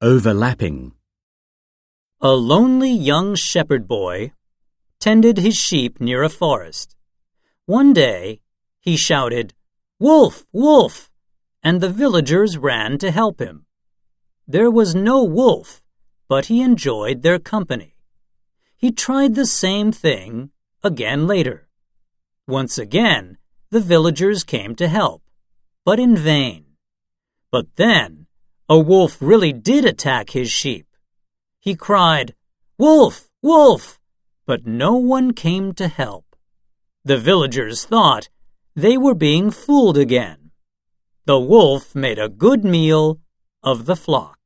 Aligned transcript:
Overlapping. 0.00 0.92
A 2.20 2.30
lonely 2.30 2.92
young 2.92 3.34
shepherd 3.34 3.88
boy 3.88 4.30
tended 5.00 5.38
his 5.38 5.56
sheep 5.56 6.00
near 6.00 6.22
a 6.22 6.28
forest. 6.28 6.94
One 7.66 7.94
day, 7.94 8.40
he 8.78 8.96
shouted, 8.96 9.54
Wolf! 9.98 10.46
Wolf! 10.52 11.10
and 11.64 11.80
the 11.80 11.90
villagers 11.90 12.56
ran 12.56 12.98
to 12.98 13.10
help 13.10 13.40
him. 13.40 13.66
There 14.46 14.70
was 14.70 14.94
no 14.94 15.24
wolf, 15.24 15.82
but 16.28 16.46
he 16.46 16.62
enjoyed 16.62 17.22
their 17.22 17.40
company. 17.40 17.96
He 18.76 18.92
tried 18.92 19.34
the 19.34 19.46
same 19.46 19.90
thing 19.90 20.50
again 20.84 21.26
later. 21.26 21.66
Once 22.46 22.78
again, 22.78 23.36
the 23.70 23.80
villagers 23.80 24.44
came 24.44 24.76
to 24.76 24.86
help, 24.86 25.24
but 25.84 25.98
in 25.98 26.16
vain. 26.16 26.66
But 27.50 27.66
then, 27.74 28.27
a 28.68 28.78
wolf 28.78 29.16
really 29.20 29.52
did 29.52 29.84
attack 29.84 30.30
his 30.30 30.50
sheep. 30.50 30.86
He 31.58 31.74
cried, 31.74 32.34
Wolf! 32.76 33.28
Wolf! 33.42 33.98
But 34.46 34.66
no 34.66 34.94
one 34.96 35.32
came 35.32 35.72
to 35.74 35.88
help. 35.88 36.36
The 37.04 37.18
villagers 37.18 37.84
thought 37.84 38.28
they 38.76 38.96
were 38.96 39.14
being 39.14 39.50
fooled 39.50 39.96
again. 39.96 40.50
The 41.24 41.38
wolf 41.38 41.94
made 41.94 42.18
a 42.18 42.28
good 42.28 42.64
meal 42.64 43.20
of 43.62 43.86
the 43.86 43.96
flock. 43.96 44.37